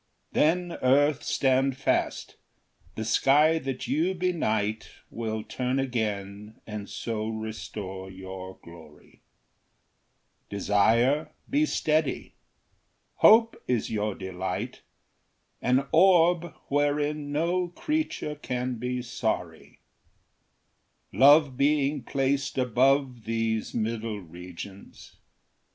Then 0.31 0.79
earth, 0.81 1.21
stand 1.21 1.77
fast; 1.77 2.35
the 2.95 3.05
sky 3.05 3.59
that 3.59 3.87
you 3.87 4.15
benight 4.15 4.89
Will 5.11 5.43
turn 5.43 5.77
again 5.77 6.59
and 6.65 6.89
so 6.89 7.27
restore 7.29 8.09
your 8.09 8.57
glory; 8.63 9.21
Desire, 10.49 11.29
be 11.47 11.67
steady; 11.67 12.33
hope 13.17 13.55
is 13.67 13.91
your 13.91 14.15
delight, 14.15 14.81
An 15.61 15.85
orb 15.91 16.51
wherein 16.67 17.31
no 17.31 17.67
creature 17.67 18.33
can 18.33 18.79
be 18.79 19.03
sorry, 19.03 19.81
Love 21.13 21.55
being 21.57 22.01
placed 22.01 22.57
above 22.57 23.25
these 23.25 23.75
middle 23.75 24.19
regions. 24.19 25.17